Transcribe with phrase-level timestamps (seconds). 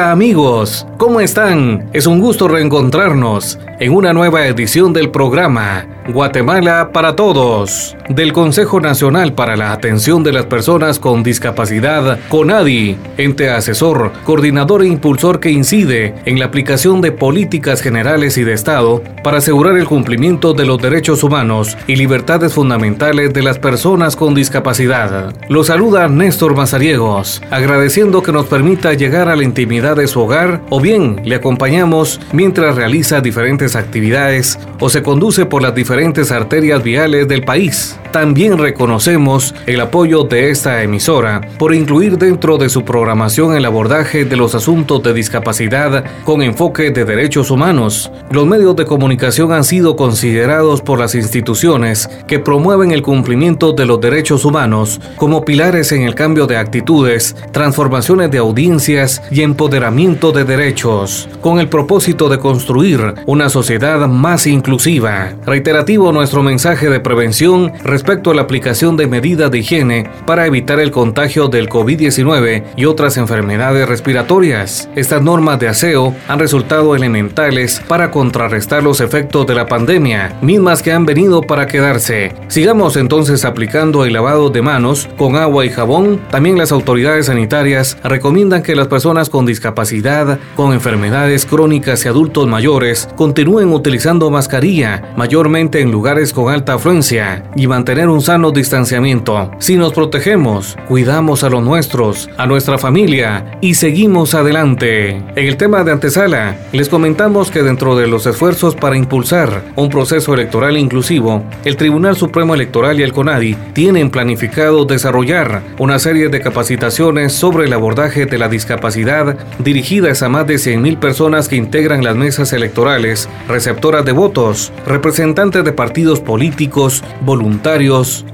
[0.00, 1.90] Hola amigos, ¿cómo están?
[1.92, 8.80] Es un gusto reencontrarnos en una nueva edición del programa Guatemala para Todos del Consejo
[8.80, 15.38] Nacional para la Atención de las Personas con Discapacidad, CONADI, ente asesor, coordinador e impulsor
[15.38, 20.54] que incide en la aplicación de políticas generales y de Estado para asegurar el cumplimiento
[20.54, 25.32] de los derechos humanos y libertades fundamentales de las personas con discapacidad.
[25.48, 30.62] Lo saluda Néstor Mazariegos, agradeciendo que nos permita llegar a la intimidad de su hogar
[30.70, 35.89] o bien le acompañamos mientras realiza diferentes actividades o se conduce por las diferentes
[36.32, 37.99] arterias viales del país.
[38.12, 44.24] También reconocemos el apoyo de esta emisora por incluir dentro de su programación el abordaje
[44.24, 48.10] de los asuntos de discapacidad con enfoque de derechos humanos.
[48.32, 53.86] Los medios de comunicación han sido considerados por las instituciones que promueven el cumplimiento de
[53.86, 60.32] los derechos humanos como pilares en el cambio de actitudes, transformaciones de audiencias y empoderamiento
[60.32, 65.32] de derechos, con el propósito de construir una sociedad más inclusiva.
[65.46, 70.80] Reiterativo nuestro mensaje de prevención respecto a la aplicación de medidas de higiene para evitar
[70.80, 74.88] el contagio del COVID-19 y otras enfermedades respiratorias.
[74.96, 80.82] Estas normas de aseo han resultado elementales para contrarrestar los efectos de la pandemia, mismas
[80.82, 82.32] que han venido para quedarse.
[82.48, 86.22] Sigamos entonces aplicando el lavado de manos con agua y jabón.
[86.30, 92.46] También las autoridades sanitarias recomiendan que las personas con discapacidad, con enfermedades crónicas y adultos
[92.46, 98.52] mayores continúen utilizando mascarilla, mayormente en lugares con alta afluencia, y mantener tener un sano
[98.52, 99.50] distanciamiento.
[99.58, 105.16] Si nos protegemos, cuidamos a los nuestros, a nuestra familia y seguimos adelante.
[105.16, 109.88] En el tema de antesala, les comentamos que dentro de los esfuerzos para impulsar un
[109.88, 116.28] proceso electoral inclusivo, el Tribunal Supremo Electoral y el CONADI tienen planificado desarrollar una serie
[116.28, 121.56] de capacitaciones sobre el abordaje de la discapacidad dirigidas a más de 100.000 personas que
[121.56, 127.79] integran las mesas electorales, receptoras de votos, representantes de partidos políticos, voluntarios,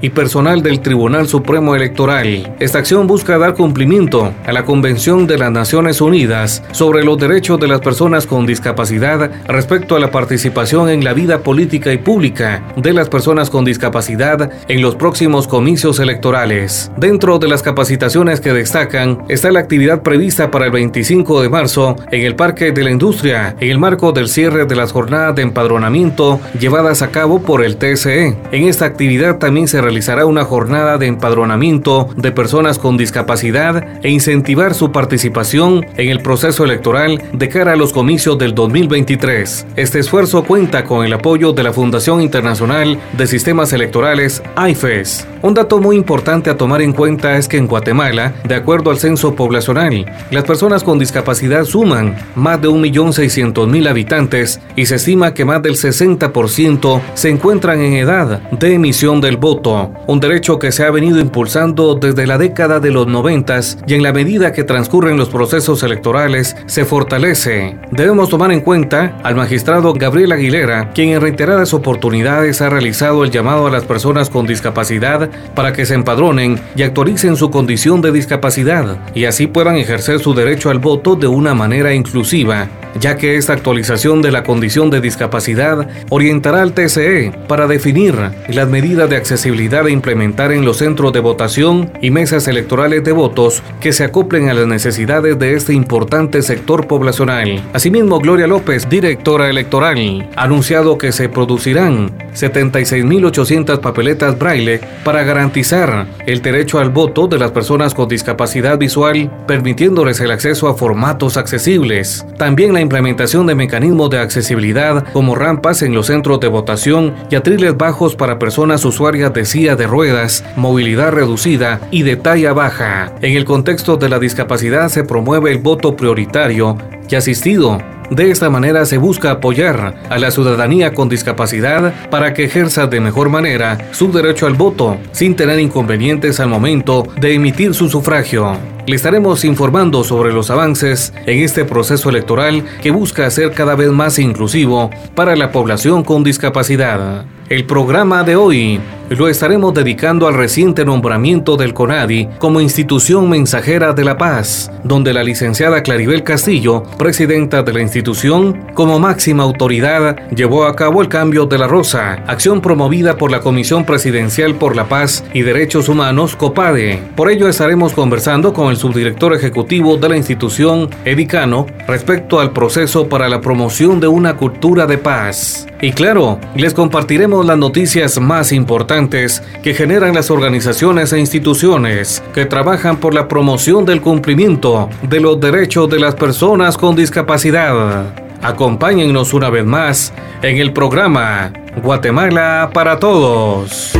[0.01, 2.53] y personal del Tribunal Supremo Electoral.
[2.59, 7.57] Esta acción busca dar cumplimiento a la Convención de las Naciones Unidas sobre los derechos
[7.57, 12.61] de las personas con discapacidad respecto a la participación en la vida política y pública
[12.75, 16.91] de las personas con discapacidad en los próximos comicios electorales.
[16.97, 21.95] Dentro de las capacitaciones que destacan está la actividad prevista para el 25 de marzo
[22.11, 25.43] en el Parque de la Industria, en el marco del cierre de las jornadas de
[25.43, 28.35] empadronamiento llevadas a cabo por el TSE.
[28.51, 34.09] En esta actividad también se realizará una jornada de empadronamiento de personas con discapacidad e
[34.09, 39.67] incentivar su participación en el proceso electoral de cara a los comicios del 2023.
[39.75, 45.27] Este esfuerzo cuenta con el apoyo de la Fundación Internacional de Sistemas Electorales, IFES.
[45.41, 48.97] Un dato muy importante a tomar en cuenta es que en Guatemala, de acuerdo al
[48.97, 55.45] censo poblacional, las personas con discapacidad suman más de 1.600.000 habitantes y se estima que
[55.45, 60.85] más del 60% se encuentran en edad de emisión del voto, un derecho que se
[60.85, 65.17] ha venido impulsando desde la década de los 90 y en la medida que transcurren
[65.17, 67.77] los procesos electorales se fortalece.
[67.91, 73.31] Debemos tomar en cuenta al magistrado Gabriel Aguilera, quien en reiteradas oportunidades ha realizado el
[73.31, 78.13] llamado a las personas con discapacidad para que se empadronen y actualicen su condición de
[78.13, 82.69] discapacidad y así puedan ejercer su derecho al voto de una manera inclusiva,
[82.99, 88.15] ya que esta actualización de la condición de discapacidad orientará al TCE para definir
[88.47, 93.11] las medidas de accesibilidad a implementar en los centros de votación y mesas electorales de
[93.11, 97.61] votos que se acoplen a las necesidades de este importante sector poblacional.
[97.73, 106.07] Asimismo, Gloria López, directora electoral, ha anunciado que se producirán 76.800 papeletas braille para garantizar
[106.25, 111.37] el derecho al voto de las personas con discapacidad visual, permitiéndoles el acceso a formatos
[111.37, 112.25] accesibles.
[112.37, 117.35] También la implementación de mecanismos de accesibilidad como rampas en los centros de votación y
[117.35, 123.13] atriles bajos para personas usuarias de silla de ruedas, movilidad reducida y de talla baja.
[123.21, 126.77] En el contexto de la discapacidad se promueve el voto prioritario
[127.09, 127.77] y asistido
[128.09, 133.01] de esta manera se busca apoyar a la ciudadanía con discapacidad para que ejerza de
[133.01, 138.76] mejor manera su derecho al voto sin tener inconvenientes al momento de emitir su sufragio.
[138.87, 143.91] Le estaremos informando sobre los avances en este proceso electoral que busca ser cada vez
[143.91, 147.25] más inclusivo para la población con discapacidad.
[147.49, 148.79] El programa de hoy
[149.09, 155.13] lo estaremos dedicando al reciente nombramiento del CONADI como institución mensajera de la paz, donde
[155.13, 161.07] la licenciada Claribel Castillo, presidenta de la institución, como máxima autoridad, llevó a cabo el
[161.07, 165.87] cambio de la rosa, acción promovida por la Comisión Presidencial por la Paz y Derechos
[165.87, 166.99] Humanos, COPADE.
[167.15, 173.07] Por ello estaremos conversando con el subdirector ejecutivo de la institución, Edicano, respecto al proceso
[173.07, 175.67] para la promoción de una cultura de paz.
[175.81, 182.45] Y claro, les compartiremos las noticias más importantes que generan las organizaciones e instituciones que
[182.45, 188.26] trabajan por la promoción del cumplimiento de los derechos de las personas con discapacidad.
[188.41, 191.51] Acompáñennos una vez más en el programa
[191.83, 193.93] Guatemala para Todos.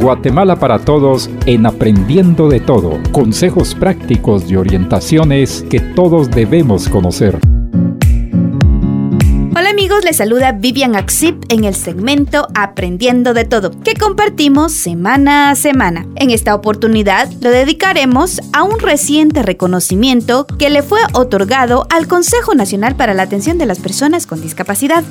[0.00, 2.98] Guatemala para Todos en Aprendiendo de Todo.
[3.12, 7.38] Consejos prácticos y orientaciones que todos debemos conocer
[9.72, 15.54] amigos, les saluda Vivian Axip en el segmento Aprendiendo de Todo, que compartimos semana a
[15.54, 16.06] semana.
[16.16, 22.54] En esta oportunidad lo dedicaremos a un reciente reconocimiento que le fue otorgado al Consejo
[22.54, 25.04] Nacional para la Atención de las Personas con Discapacidad.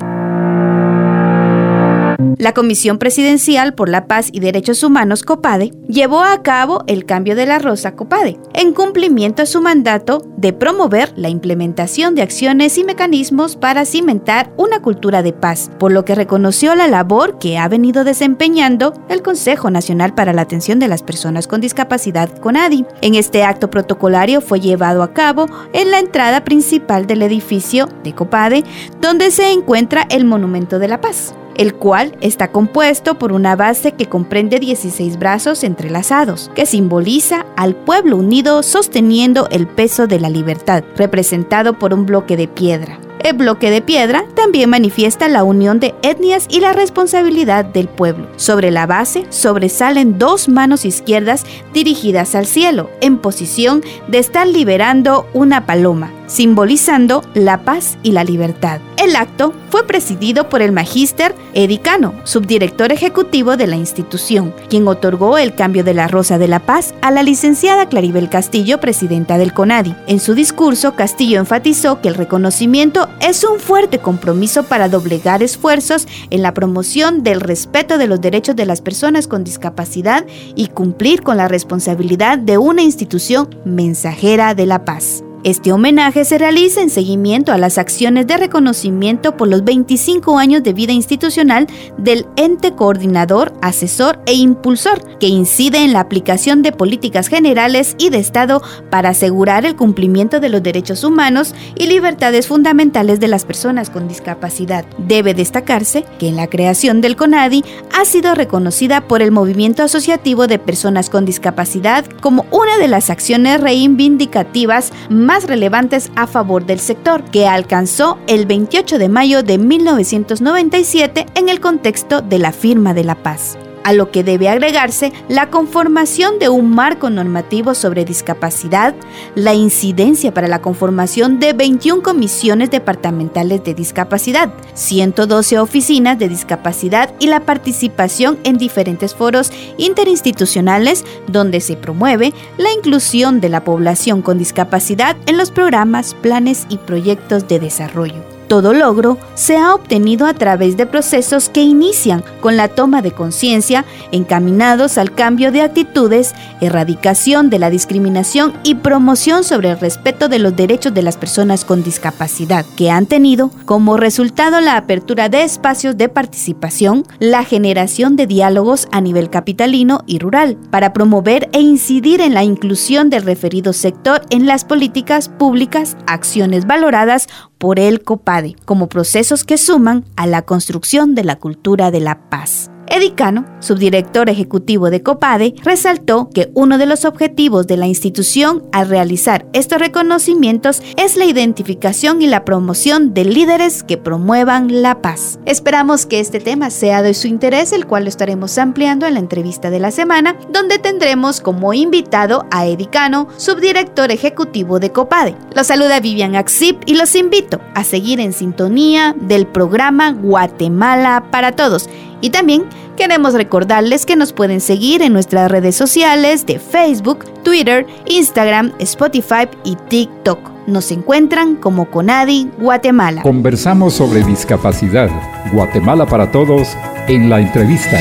[2.38, 7.36] La Comisión Presidencial por la Paz y Derechos Humanos, COPADE, llevó a cabo el cambio
[7.36, 12.78] de la Rosa COPADE, en cumplimiento a su mandato de promover la implementación de acciones
[12.78, 17.58] y mecanismos para cimentar una cultura de paz, por lo que reconoció la labor que
[17.58, 22.86] ha venido desempeñando el Consejo Nacional para la Atención de las Personas con Discapacidad, CONADI.
[23.00, 28.14] En este acto protocolario fue llevado a cabo en la entrada principal del edificio de
[28.14, 28.64] COPADE,
[29.00, 33.92] donde se encuentra el Monumento de la Paz el cual está compuesto por una base
[33.92, 40.30] que comprende 16 brazos entrelazados, que simboliza al pueblo unido sosteniendo el peso de la
[40.30, 42.98] libertad, representado por un bloque de piedra.
[43.22, 48.26] El bloque de piedra también manifiesta la unión de etnias y la responsabilidad del pueblo.
[48.36, 55.28] Sobre la base sobresalen dos manos izquierdas dirigidas al cielo, en posición de estar liberando
[55.34, 58.80] una paloma, simbolizando la paz y la libertad.
[58.96, 65.36] El acto fue presidido por el magíster Edicano, subdirector ejecutivo de la institución, quien otorgó
[65.36, 69.52] el cambio de la Rosa de la Paz a la licenciada Claribel Castillo, presidenta del
[69.52, 69.94] CONADI.
[70.06, 76.08] En su discurso, Castillo enfatizó que el reconocimiento es un fuerte compromiso para doblegar esfuerzos
[76.30, 80.24] en la promoción del respeto de los derechos de las personas con discapacidad
[80.54, 85.22] y cumplir con la responsabilidad de una institución mensajera de la paz.
[85.44, 90.62] Este homenaje se realiza en seguimiento a las acciones de reconocimiento por los 25 años
[90.62, 91.66] de vida institucional
[91.98, 98.10] del ente coordinador, asesor e impulsor, que incide en la aplicación de políticas generales y
[98.10, 103.44] de Estado para asegurar el cumplimiento de los derechos humanos y libertades fundamentales de las
[103.44, 104.84] personas con discapacidad.
[104.96, 107.64] Debe destacarse que en la creación del CONADI
[107.98, 113.10] ha sido reconocida por el movimiento asociativo de personas con discapacidad como una de las
[113.10, 119.42] acciones reivindicativas más más relevantes a favor del sector, que alcanzó el 28 de mayo
[119.42, 124.48] de 1997 en el contexto de la firma de la paz a lo que debe
[124.48, 128.94] agregarse la conformación de un marco normativo sobre discapacidad,
[129.34, 137.14] la incidencia para la conformación de 21 comisiones departamentales de discapacidad, 112 oficinas de discapacidad
[137.18, 144.22] y la participación en diferentes foros interinstitucionales donde se promueve la inclusión de la población
[144.22, 148.31] con discapacidad en los programas, planes y proyectos de desarrollo.
[148.52, 153.10] Todo logro se ha obtenido a través de procesos que inician con la toma de
[153.10, 160.28] conciencia encaminados al cambio de actitudes, erradicación de la discriminación y promoción sobre el respeto
[160.28, 163.50] de los derechos de las personas con discapacidad, que han tenido.
[163.64, 170.02] Como resultado la apertura de espacios de participación, la generación de diálogos a nivel capitalino
[170.06, 175.30] y rural, para promover e incidir en la inclusión del referido sector en las políticas
[175.30, 177.28] públicas, acciones valoradas
[177.62, 182.28] por el COPADE, como procesos que suman a la construcción de la cultura de la
[182.28, 182.71] paz.
[182.94, 188.90] Edicano, subdirector ejecutivo de COPADE, resaltó que uno de los objetivos de la institución al
[188.90, 195.38] realizar estos reconocimientos es la identificación y la promoción de líderes que promuevan la paz.
[195.46, 199.20] Esperamos que este tema sea de su interés, el cual lo estaremos ampliando en la
[199.20, 205.34] entrevista de la semana, donde tendremos como invitado a Edicano, subdirector ejecutivo de COPADE.
[205.56, 211.52] Los saluda Vivian Axip y los invito a seguir en sintonía del programa Guatemala para
[211.52, 211.88] Todos
[212.22, 212.62] Y también
[212.96, 219.48] queremos recordarles que nos pueden seguir en nuestras redes sociales de Facebook, Twitter, Instagram, Spotify
[219.64, 220.38] y TikTok.
[220.68, 223.22] Nos encuentran como Conadi Guatemala.
[223.22, 225.10] Conversamos sobre discapacidad.
[225.52, 226.68] Guatemala para todos
[227.08, 227.98] en la entrevista.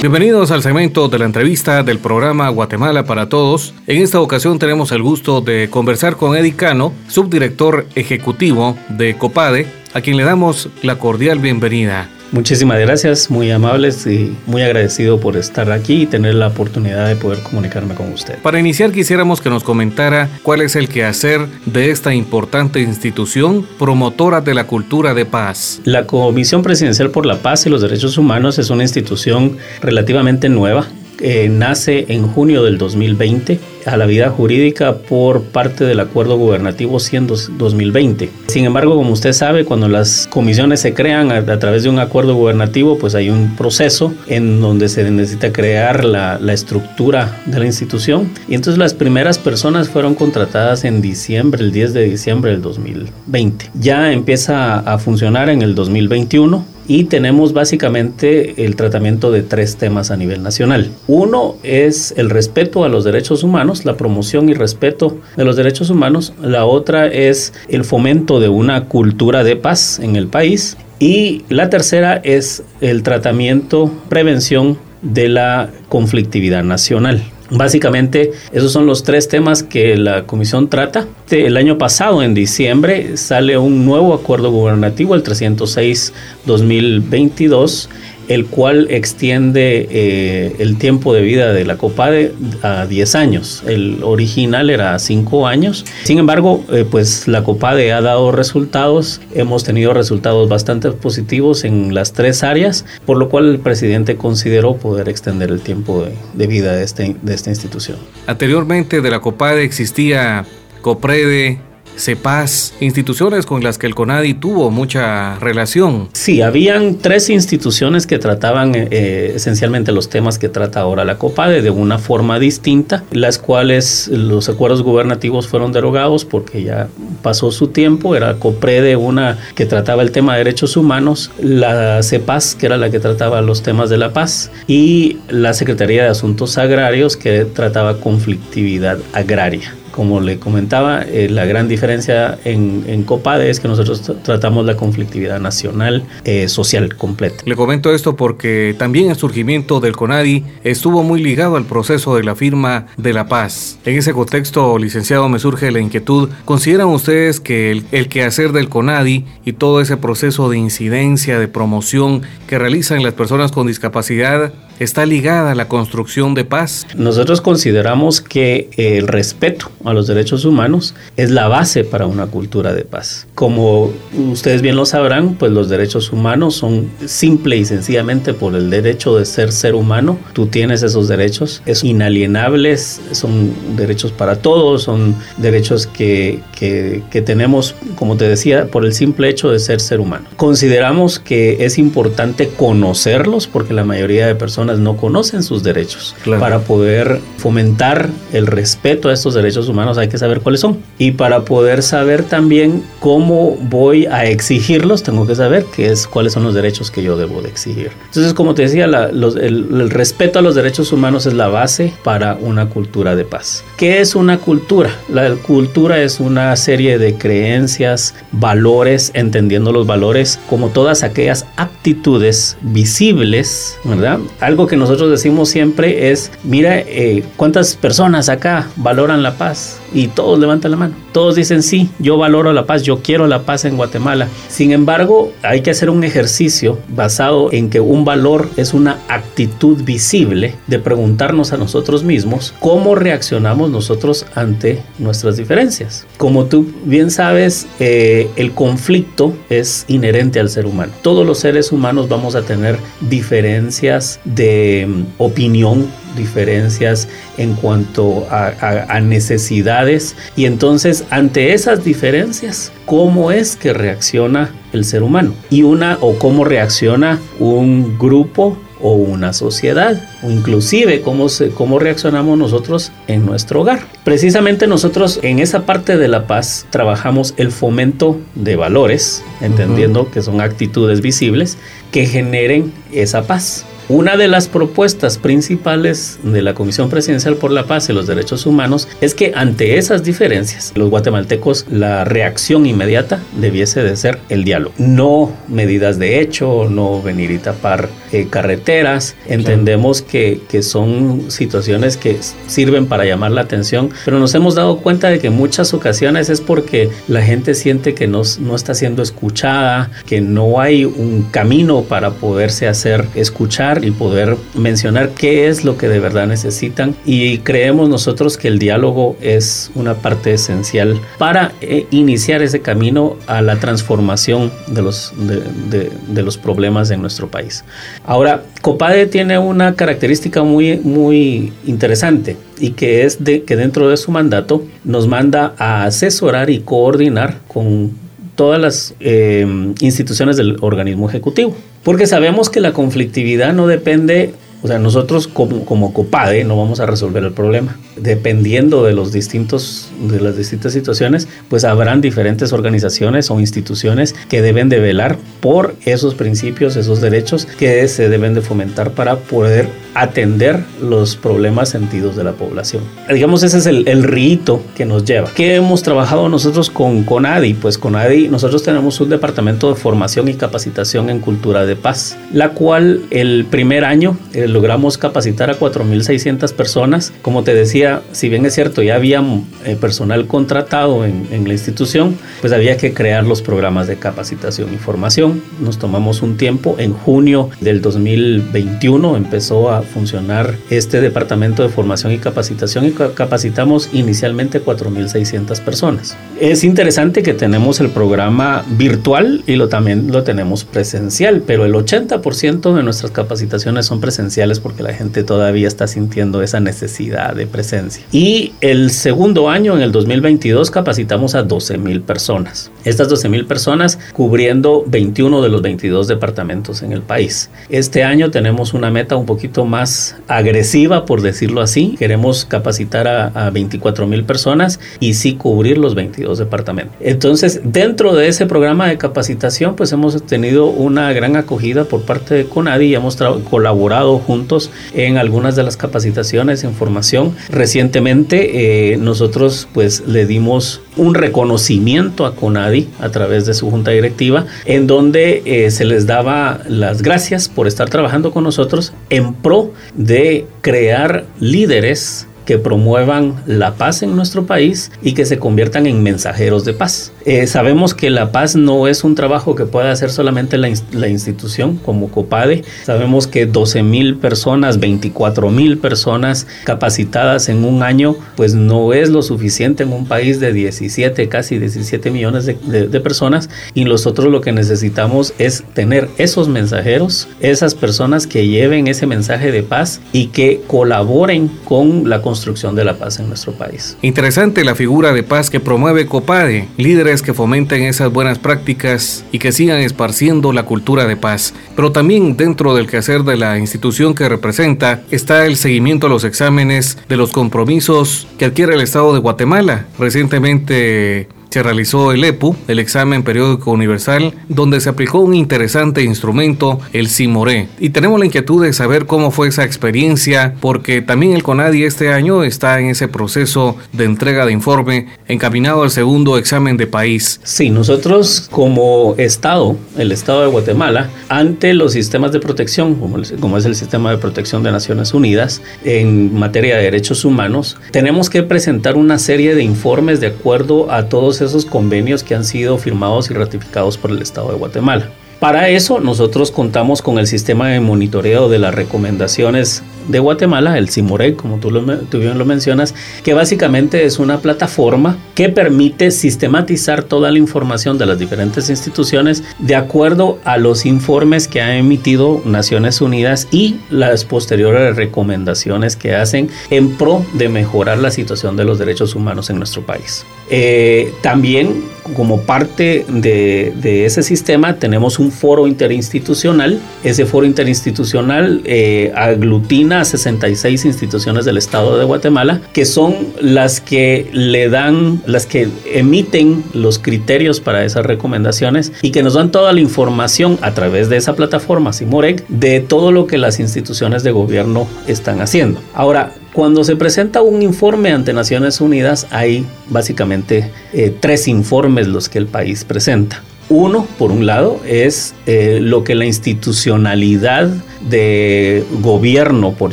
[0.00, 3.74] Bienvenidos al segmento de la entrevista del programa Guatemala para Todos.
[3.86, 9.79] En esta ocasión tenemos el gusto de conversar con Eddie Cano, subdirector ejecutivo de COPADE,
[9.94, 12.08] a quien le damos la cordial bienvenida.
[12.32, 17.16] Muchísimas gracias, muy amables y muy agradecido por estar aquí y tener la oportunidad de
[17.16, 18.38] poder comunicarme con usted.
[18.38, 24.40] Para iniciar quisiéramos que nos comentara cuál es el quehacer de esta importante institución promotora
[24.40, 25.80] de la cultura de paz.
[25.84, 30.86] La Comisión Presidencial por la Paz y los Derechos Humanos es una institución relativamente nueva
[31.20, 36.98] eh, nace en junio del 2020 a la vida jurídica por parte del acuerdo gubernativo
[37.00, 38.30] 100 2020.
[38.46, 42.34] Sin embargo, como usted sabe, cuando las comisiones se crean a, través de un acuerdo
[42.34, 47.66] gubernativo, pues hay un proceso en donde se necesita crear la, la estructura de la
[47.66, 48.30] institución.
[48.48, 53.70] Y entonces las primeras personas fueron contratadas en diciembre, el 10 de diciembre del 2020.
[53.74, 60.10] Ya empieza a funcionar en el 2021 y tenemos básicamente el tratamiento de tres temas
[60.10, 60.90] a nivel nacional.
[61.06, 65.90] Uno es el respeto a los derechos humanos, la promoción y respeto de los derechos
[65.90, 66.32] humanos.
[66.42, 70.76] La otra es el fomento de una cultura de paz en el país.
[70.98, 77.22] Y la tercera es el tratamiento, prevención de la conflictividad nacional.
[77.50, 81.08] Básicamente, esos son los tres temas que la comisión trata.
[81.30, 87.88] El año pasado, en diciembre, sale un nuevo acuerdo gubernativo, el 306-2022,
[88.30, 92.32] el cual extiende eh, el tiempo de vida de la COPADE
[92.62, 93.64] a 10 años.
[93.66, 95.84] El original era 5 años.
[96.04, 99.20] Sin embargo, eh, pues la COPADE ha dado resultados.
[99.34, 104.76] Hemos tenido resultados bastante positivos en las tres áreas, por lo cual el presidente consideró
[104.76, 107.98] poder extender el tiempo de, vida de, este, de esta institución.
[108.28, 110.44] Anteriormente de la COPADE existía
[110.82, 111.58] COPREDE,
[111.96, 116.08] CEPAS, instituciones con las que el CONADI tuvo mucha relación.
[116.12, 121.62] Sí, habían tres instituciones que trataban eh, esencialmente los temas que trata ahora la COPADE
[121.62, 126.88] de una forma distinta, las cuales los acuerdos gubernativos fueron derogados porque ya
[127.22, 132.54] pasó su tiempo, era COPREDE una que trataba el tema de derechos humanos, la CEPAS
[132.54, 136.58] que era la que trataba los temas de la paz y la Secretaría de Asuntos
[136.58, 143.50] Agrarios que trataba conflictividad agraria como le comentaba, eh, la gran diferencia en, en, COPADE
[143.50, 147.42] es que nosotros tratamos la conflictividad nacional, eh, social completa.
[147.44, 152.24] Le comento esto porque también el surgimiento del CONADI estuvo muy ligado al proceso de
[152.24, 153.78] la firma de la paz.
[153.84, 156.28] En ese contexto, licenciado, me surge la inquietud.
[156.44, 161.48] ¿Consideran ustedes que el, el quehacer del CONADI y todo ese proceso de incidencia, de
[161.48, 166.86] promoción que realizan las personas con discapacidad está ligada a la construcción de paz?
[166.96, 172.72] Nosotros consideramos que el respeto a los derechos humanos es la base para una cultura
[172.72, 173.26] de paz.
[173.34, 173.92] Como
[174.30, 179.16] ustedes bien lo sabrán, pues los derechos humanos son simple y sencillamente por el derecho
[179.16, 180.18] de ser ser humano.
[180.32, 187.20] Tú tienes esos derechos, es inalienables, son derechos para todos, son derechos que, que, que
[187.20, 190.26] tenemos, como te decía, por el simple hecho de ser ser humano.
[190.36, 196.14] Consideramos que es importante conocerlos porque la mayoría de personas no conocen sus derechos.
[196.38, 200.78] Para poder fomentar el respeto a estos derechos humanos hay que saber cuáles son.
[200.98, 206.32] Y para poder saber también cómo voy a exigirlos, tengo que saber qué es, cuáles
[206.32, 207.90] son los derechos que yo debo de exigir.
[208.06, 212.68] Entonces, como te decía, el, respeto a los derechos humanos es la base para una
[212.68, 213.64] cultura de paz.
[213.76, 214.90] ¿Qué es una cultura?
[215.08, 222.56] La cultura es una serie de creencias, valores, entendiendo los valores como todas aquellas actitudes
[222.60, 224.18] visibles, ¿verdad?
[224.60, 229.80] Algo que nosotros decimos siempre es, mira, eh, ¿cuántas personas acá valoran la paz?
[229.94, 230.94] Y todos levantan la mano.
[231.12, 234.28] Todos dicen, sí, yo valoro la paz, yo quiero la paz en Guatemala.
[234.48, 239.82] Sin embargo, hay que hacer un ejercicio basado en que un valor es una actitud
[239.82, 246.06] visible de preguntarnos a nosotros mismos cómo reaccionamos nosotros ante nuestras diferencias.
[246.18, 250.92] Como tú bien sabes, eh, el conflicto es inherente al ser humano.
[251.02, 254.49] Todos los seres humanos vamos a tener diferencias de
[254.86, 263.72] Mm, opinión, diferencias en cuanto a, necesidades y entonces ante esas diferencias, ¿cómo es que
[263.72, 265.34] reacciona el ser humano?
[265.50, 272.38] Y una o cómo reacciona un grupo o una sociedad, o inclusive cómo, cómo reaccionamos
[272.38, 273.80] nosotros en nuestro hogar.
[274.04, 280.22] Precisamente nosotros en esa parte de la paz trabajamos el fomento de valores, entendiendo que
[280.22, 281.58] son actitudes visibles
[281.92, 283.66] que generen esa paz.
[283.90, 288.46] Una de las propuestas principales de la Comisión Presidencial por la Paz y los Derechos
[288.46, 294.44] Humanos es que ante esas diferencias, los guatemaltecos, la reacción inmediata debiese de ser el
[294.44, 294.72] diálogo.
[294.78, 299.16] No medidas de hecho, no venir y tapar eh, carreteras.
[299.26, 302.16] Entendemos que, que son situaciones que
[302.46, 306.30] sirven para llamar la atención, pero nos hemos dado cuenta de que en muchas ocasiones
[306.30, 311.26] es porque la gente siente que no, no está siendo escuchada, que no hay un
[311.32, 316.94] camino para poderse hacer escuchar y poder mencionar qué es lo que de verdad necesitan
[317.04, 323.16] y creemos nosotros que el diálogo es una parte esencial para eh, iniciar ese camino
[323.26, 327.64] a la transformación de los, de, los problemas en nuestro país.
[328.04, 333.96] Ahora, COPADE tiene una característica muy, muy interesante y que es de que dentro de
[333.96, 337.92] su mandato nos manda a asesorar y coordinar con
[338.34, 339.46] todas las eh,
[339.80, 341.54] instituciones del organismo ejecutivo.
[341.82, 346.80] Porque sabemos que la conflictividad no depende o sea, nosotros como, como COPADE no vamos
[346.80, 347.78] a resolver el problema.
[347.96, 354.42] Dependiendo de, los distintos, de las distintas situaciones, pues habrán diferentes organizaciones o instituciones que
[354.42, 359.68] deben de velar por esos principios, esos derechos que se deben de fomentar para poder
[359.94, 362.82] atender los problemas sentidos de la población.
[363.12, 365.30] Digamos, ese es el, el rito que nos lleva.
[365.34, 367.54] ¿Qué hemos trabajado nosotros con CONADI?
[367.54, 372.50] Pues CONADI, nosotros tenemos un departamento de formación y capacitación en cultura de paz, la
[372.50, 377.12] cual el primer año logramos capacitar a 4.600 personas.
[377.22, 379.22] Como te decía, si bien es cierto, ya había
[379.64, 384.72] eh, personal contratado en, en, la institución, pues había que crear los programas de capacitación
[384.74, 385.42] y formación.
[385.60, 386.76] Nos tomamos un tiempo.
[386.78, 393.90] En junio del 2021 empezó a funcionar este departamento de formación y capacitación y capacitamos
[393.92, 396.16] inicialmente 4.600 personas.
[396.40, 401.74] Es interesante que tenemos el programa virtual y lo, también lo tenemos presencial, pero el
[401.74, 407.46] 80% de nuestras capacitaciones son presenciales porque la gente todavía está sintiendo esa necesidad de
[407.46, 408.04] presencia.
[408.12, 412.70] Y el segundo año, en el 2022, capacitamos a 12 mil personas.
[412.84, 417.50] Estas 12 mil personas cubriendo 21 de los 22 departamentos en el país.
[417.68, 421.96] Este año tenemos una meta un poquito más agresiva, por decirlo así.
[421.98, 426.96] Queremos capacitar a, a 24 mil personas y sí cubrir los 22 departamentos.
[427.00, 432.34] Entonces, dentro de ese programa de capacitación, pues hemos tenido una gran acogida por parte
[432.34, 433.16] de CONADI y hemos
[433.48, 437.34] colaborado juntos en algunas de las capacitaciones en formación.
[437.50, 443.90] Recientemente eh, nosotros pues le dimos un reconocimiento a CONADI a través de su junta
[443.90, 449.34] directiva en donde eh, se les daba las gracias por estar trabajando con nosotros en
[449.34, 449.59] pro
[449.94, 456.02] de crear líderes que promuevan la paz en nuestro país y que se conviertan en
[456.02, 457.12] mensajeros de paz.
[457.24, 460.68] Eh, sabemos que la paz no es un trabajo que pueda hacer solamente la,
[461.08, 462.64] institución como COPADE.
[462.82, 469.10] Sabemos que 12 mil personas, 24 mil personas capacitadas en un año, pues no es
[469.10, 472.54] lo suficiente en un país de 17, casi 17 millones de,
[472.88, 473.48] de personas.
[473.74, 479.52] Y nosotros lo que necesitamos es tener esos mensajeros, esas personas que lleven ese mensaje
[479.52, 483.96] de paz y que colaboren con la construcción de la paz en nuestro país.
[484.02, 489.38] Interesante la figura de paz que promueve COPADE, líderes que fomenten esas buenas prácticas y
[489.38, 491.54] que sigan esparciendo la cultura de paz.
[491.76, 496.24] Pero también dentro del quehacer de la institución que representa está el seguimiento a los
[496.24, 499.86] exámenes de los compromisos que adquiere el Estado de Guatemala.
[499.98, 506.78] Recientemente se realizó el EPU, el examen periódico universal, donde se aplicó un interesante instrumento,
[506.92, 507.68] el CIMORE.
[507.80, 512.12] Y tenemos la inquietud de saber cómo fue esa experiencia, porque también el CONADI este
[512.12, 517.40] año está en ese proceso de entrega de informe encaminado al segundo examen de país.
[517.42, 523.64] Sí, nosotros como Estado, el Estado de Guatemala, ante los sistemas de protección, como es
[523.64, 528.96] el sistema de protección de Naciones Unidas, en materia de derechos humanos, tenemos que presentar
[528.96, 533.34] una serie de informes de acuerdo a todos esos convenios que han sido firmados y
[533.34, 535.10] ratificados por el Estado de Guatemala.
[535.40, 540.90] Para eso nosotros contamos con el sistema de monitoreo de las recomendaciones de Guatemala, el
[540.90, 546.10] CIMOREC, como tú, lo, tú bien lo mencionas, que básicamente es una plataforma que permite
[546.10, 551.76] sistematizar toda la información de las diferentes instituciones de acuerdo a los informes que ha
[551.76, 558.56] emitido Naciones Unidas y las posteriores recomendaciones que hacen en pro de mejorar la situación
[558.56, 560.24] de los derechos humanos en nuestro país.
[560.50, 561.84] Eh, también
[562.16, 566.80] como parte de, de ese sistema tenemos un foro interinstitucional.
[567.04, 573.80] Ese foro interinstitucional eh, aglutina a 66 instituciones del Estado de Guatemala, que son las
[573.80, 579.50] que le dan, las que emiten los criterios para esas recomendaciones y que nos dan
[579.50, 584.22] toda la información a través de esa plataforma Simorec de todo lo que las instituciones
[584.22, 585.80] de gobierno están haciendo.
[585.94, 592.28] Ahora, cuando se presenta un informe ante Naciones Unidas, hay básicamente eh, tres informes los
[592.28, 593.42] que el país presenta.
[593.70, 599.92] Uno, por un lado, es eh, lo que la institucionalidad de gobierno, por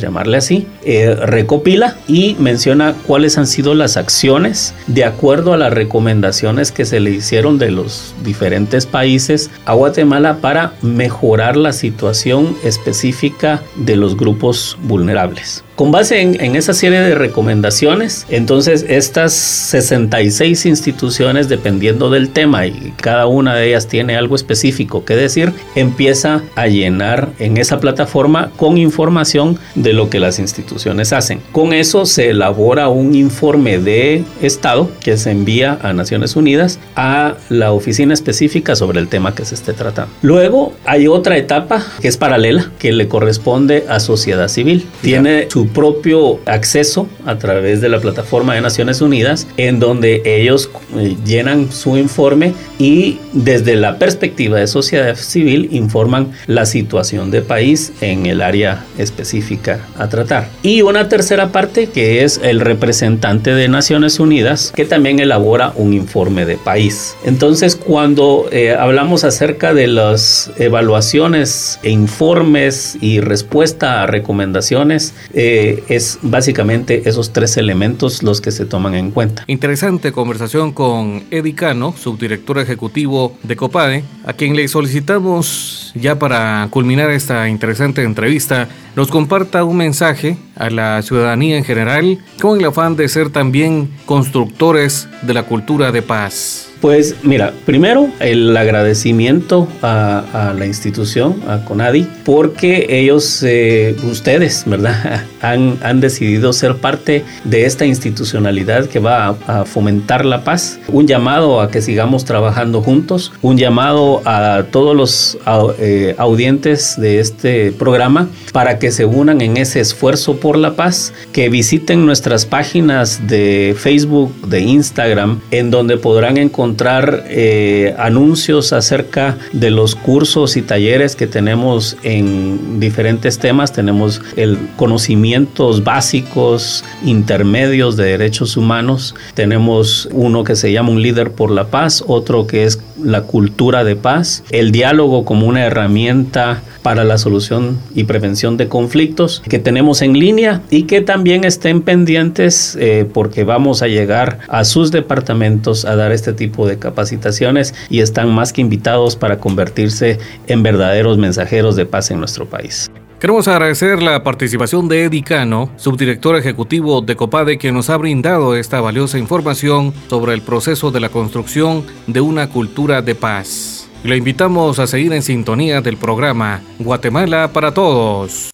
[0.00, 5.72] llamarle así, eh, recopila y menciona cuáles han sido las acciones de acuerdo a las
[5.72, 12.56] recomendaciones que se le hicieron de los diferentes países a Guatemala para mejorar la situación
[12.64, 15.62] específica de los grupos vulnerables.
[15.78, 22.92] Con base en, esa serie de recomendaciones, entonces estas 66 instituciones, dependiendo del tema y
[22.96, 28.50] cada una de ellas tiene algo específico que decir, empieza a llenar en esa plataforma
[28.56, 31.40] con información de lo que las instituciones hacen.
[31.52, 37.34] Con eso se elabora un informe de Estado que se envía a Naciones Unidas a
[37.50, 40.12] la oficina específica sobre el tema que se esté tratando.
[40.22, 44.84] Luego hay otra etapa que es paralela, que le corresponde a sociedad civil.
[45.02, 50.70] Tiene su propio acceso a través de la plataforma de Naciones Unidas, en donde ellos
[50.96, 57.42] eh, llenan su informe y desde la perspectiva de sociedad civil informan la situación de
[57.42, 60.48] país en el área específica a tratar.
[60.62, 65.92] Y una tercera parte que es el representante de Naciones Unidas, que también elabora un
[65.92, 67.16] informe de país.
[67.24, 75.57] Entonces, cuando eh, hablamos acerca de las evaluaciones e informes y respuesta a recomendaciones, eh,
[75.88, 79.44] es básicamente esos tres elementos los que se toman en cuenta.
[79.46, 86.68] Interesante conversación con Eddie Cano, subdirector ejecutivo de COPADE, a quien le solicitamos ya para
[86.70, 88.68] culminar esta interesante entrevista,
[88.98, 93.88] nos comparta un mensaje a la ciudadanía en general con el afán de ser también
[94.06, 96.68] constructores de la cultura de paz.
[96.80, 105.24] Pues mira, primero el agradecimiento a, la institución, a CONADI, porque ellos, eh, ustedes, ¿verdad?
[105.40, 110.78] Han, decidido ser parte de esta institucionalidad que va a, fomentar la paz.
[110.88, 115.38] Un llamado a que sigamos trabajando juntos, un llamado a todos los
[115.80, 121.12] eh, audientes de este programa para que se unan en ese esfuerzo por la paz,
[121.32, 129.38] que visiten nuestras páginas de Facebook, de Instagram, en donde podrán encontrar eh, anuncios acerca
[129.52, 133.72] de los cursos y talleres que tenemos en diferentes temas.
[133.72, 139.14] Tenemos el conocimientos básicos, intermedios de derechos humanos.
[139.34, 143.84] Tenemos uno que se llama un líder por la paz, otro que es la cultura
[143.84, 149.58] de paz, el diálogo como una herramienta para la solución y prevención de conflictos que
[149.58, 154.90] tenemos en línea y que también estén pendientes eh, porque vamos a llegar a sus
[154.90, 160.62] departamentos a dar este tipo de capacitaciones y están más que invitados para convertirse en
[160.62, 162.90] verdaderos mensajeros de paz en nuestro país.
[163.20, 168.54] Queremos agradecer la participación de Eddie Cano, subdirector ejecutivo de COPADE, que nos ha brindado
[168.54, 173.88] esta valiosa información sobre el proceso de la construcción de una cultura de paz.
[174.04, 178.50] Le invitamos a seguir en sintonía del programa Guatemala para Todos.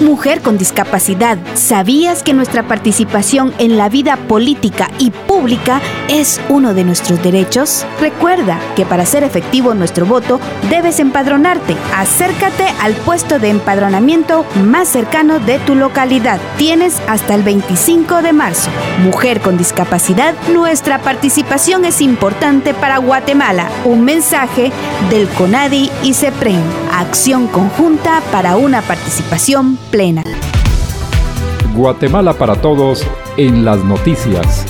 [0.00, 6.74] Mujer con discapacidad, ¿sabías que nuestra participación en la vida política y pública es uno
[6.74, 7.86] de nuestros derechos?
[8.00, 11.76] Recuerda que para ser efectivo nuestro voto debes empadronarte.
[11.94, 16.40] Acércate al puesto de empadronamiento más cercano de tu localidad.
[16.58, 18.70] Tienes hasta el 25 de marzo.
[19.04, 23.68] Mujer con discapacidad, nuestra participación es importante para Guatemala.
[23.84, 24.72] Un mensaje
[25.08, 26.60] del CONADI y CEPREN.
[26.92, 30.24] Acción conjunta para una participación plena.
[31.76, 34.66] Guatemala para todos en las noticias.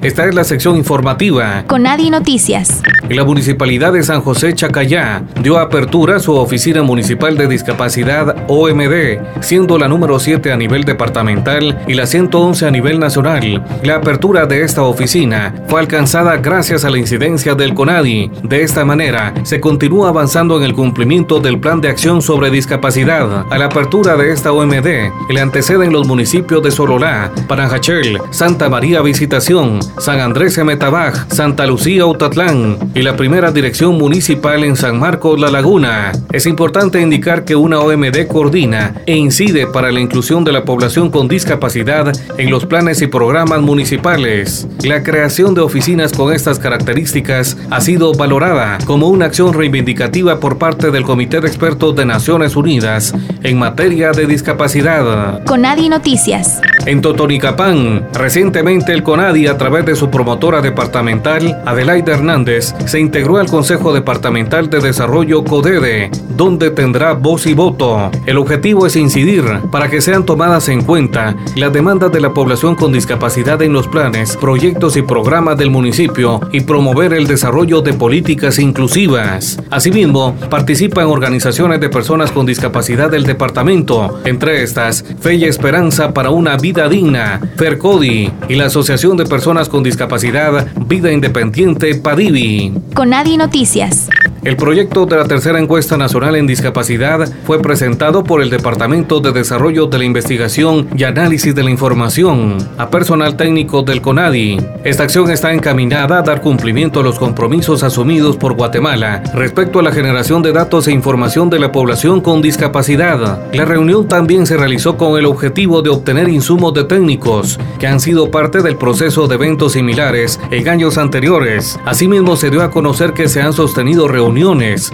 [0.00, 1.64] Esta es la sección informativa.
[1.66, 2.80] Con Adi Noticias.
[3.12, 9.42] La Municipalidad de San José Chacayá dio apertura a su Oficina Municipal de Discapacidad OMD,
[9.42, 13.62] siendo la número 7 a nivel departamental y la 111 a nivel nacional.
[13.84, 18.30] La apertura de esta oficina fue alcanzada gracias a la incidencia del CONADI.
[18.44, 23.44] De esta manera, se continúa avanzando en el cumplimiento del Plan de Acción sobre Discapacidad.
[23.50, 24.88] A la apertura de esta OMD
[25.28, 32.06] le anteceden los municipios de Sololá, Paranjachel, Santa María Visitación, San Andrés Emetabaj, Santa Lucía
[32.06, 36.12] Utatlán y y la primera dirección municipal en San Marcos La Laguna.
[36.30, 41.10] Es importante indicar que una OMD coordina e incide para la inclusión de la población
[41.10, 44.68] con discapacidad en los planes y programas municipales.
[44.84, 50.58] La creación de oficinas con estas características ha sido valorada como una acción reivindicativa por
[50.58, 53.12] parte del Comité de Expertos de Naciones Unidas
[53.42, 55.42] en materia de discapacidad.
[55.44, 56.60] Conadi Noticias.
[56.86, 63.38] En Totonicapán, recientemente el CONADI, a través de su promotora departamental, Adelaide Hernández, se integró
[63.38, 68.10] al Consejo Departamental de Desarrollo CODEDE, donde tendrá voz y voto.
[68.26, 72.74] El objetivo es incidir para que sean tomadas en cuenta las demandas de la población
[72.74, 77.94] con discapacidad en los planes, proyectos y programas del municipio y promover el desarrollo de
[77.94, 79.58] políticas inclusivas.
[79.70, 86.28] Asimismo, participan organizaciones de personas con discapacidad del departamento, entre estas, Fe y Esperanza para
[86.28, 92.71] una vida Digna, FERCODI y la Asociación de Personas con Discapacidad Vida Independiente PADIVI.
[92.94, 94.08] Conadi Noticias.
[94.44, 99.30] El proyecto de la tercera encuesta nacional en discapacidad fue presentado por el Departamento de
[99.30, 104.56] Desarrollo de la Investigación y Análisis de la Información a personal técnico del CONADI.
[104.82, 109.82] Esta acción está encaminada a dar cumplimiento a los compromisos asumidos por Guatemala respecto a
[109.84, 113.48] la generación de datos e información de la población con discapacidad.
[113.52, 118.00] La reunión también se realizó con el objetivo de obtener insumos de técnicos que han
[118.00, 121.78] sido parte del proceso de eventos similares en años anteriores.
[121.84, 124.31] Asimismo, se dio a conocer que se han sostenido reuniones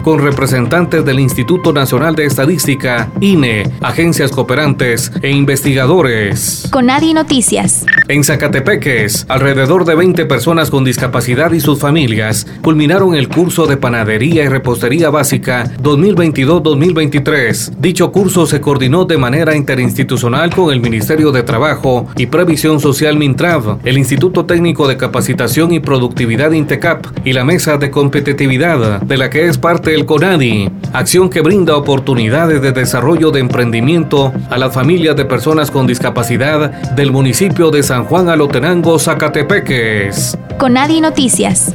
[0.02, 6.66] con representantes del Instituto Nacional de Estadística, INE, agencias cooperantes e investigadores.
[6.72, 7.86] Conadi Noticias.
[8.08, 13.76] En Zacatepeques, alrededor de 20 personas con discapacidad y sus familias culminaron el curso de
[13.76, 17.76] panadería y repostería básica 2022-2023.
[17.78, 23.16] Dicho curso se coordinó de manera interinstitucional con el Ministerio de Trabajo y Previsión Social
[23.16, 29.16] Mintrav, el Instituto Técnico de Capacitación y Productividad INTECAP y la Mesa de Competitividad de
[29.16, 34.58] la que es parte del CONADI, acción que brinda oportunidades de desarrollo de emprendimiento a
[34.58, 40.36] las familias de personas con discapacidad del municipio de San Juan Alotenango, Zacatepeques.
[40.58, 41.72] CONADI Noticias.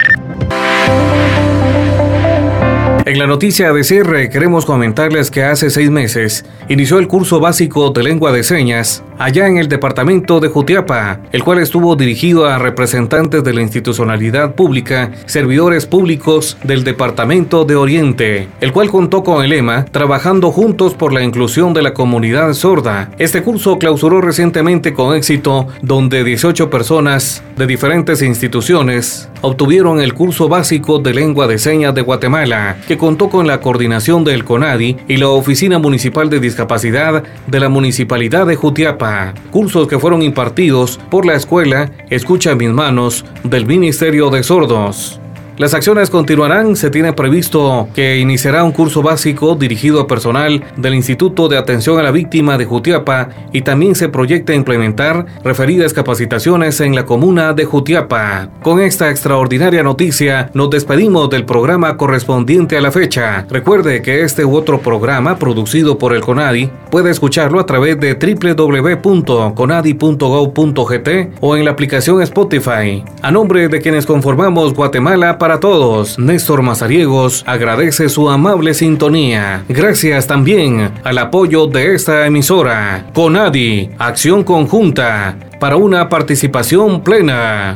[3.05, 7.89] En la noticia de cierre queremos comentarles que hace seis meses inició el curso básico
[7.89, 12.59] de lengua de señas allá en el departamento de Jutiapa, el cual estuvo dirigido a
[12.59, 19.43] representantes de la institucionalidad pública, servidores públicos del departamento de Oriente, el cual contó con
[19.43, 23.11] el lema Trabajando juntos por la inclusión de la comunidad sorda.
[23.19, 30.47] Este curso clausuró recientemente con éxito, donde 18 personas de diferentes instituciones obtuvieron el curso
[30.47, 35.17] básico de lengua de señas de Guatemala, que contó con la coordinación del CONADI y
[35.17, 41.25] la Oficina Municipal de Discapacidad de la Municipalidad de Jutiapa, cursos que fueron impartidos por
[41.25, 45.19] la Escuela Escucha mis manos del Ministerio de Sordos.
[45.63, 46.75] Las acciones continuarán.
[46.75, 51.97] Se tiene previsto que iniciará un curso básico dirigido a personal del Instituto de Atención
[51.97, 57.53] a la Víctima de Jutiapa y también se proyecta implementar referidas capacitaciones en la comuna
[57.53, 58.49] de Jutiapa.
[58.61, 63.45] Con esta extraordinaria noticia, nos despedimos del programa correspondiente a la fecha.
[63.49, 68.15] Recuerde que este u otro programa producido por el CONADI puede escucharlo a través de
[68.15, 73.01] www.conadi.gov.gt o en la aplicación Spotify.
[73.21, 76.19] A nombre de quienes conformamos Guatemala todos.
[76.19, 79.63] Néstor Mazariegos agradece su amable sintonía.
[79.69, 83.07] Gracias también al apoyo de esta emisora.
[83.13, 87.75] Conadi, acción conjunta para una participación plena.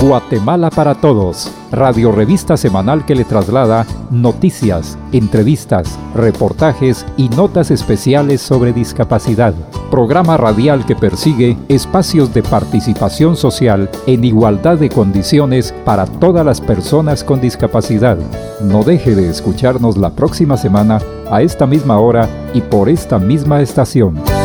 [0.00, 8.40] Guatemala para Todos, radio revista semanal que le traslada noticias, entrevistas, reportajes y notas especiales
[8.40, 9.54] sobre discapacidad.
[9.90, 16.60] Programa radial que persigue espacios de participación social en igualdad de condiciones para todas las
[16.60, 18.18] personas con discapacidad.
[18.60, 23.62] No deje de escucharnos la próxima semana a esta misma hora y por esta misma
[23.62, 24.37] estación.